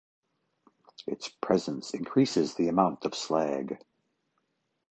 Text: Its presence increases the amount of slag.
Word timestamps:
Its 1.05 1.29
presence 1.29 1.93
increases 1.93 2.55
the 2.55 2.69
amount 2.69 3.05
of 3.05 3.13
slag. 3.13 3.77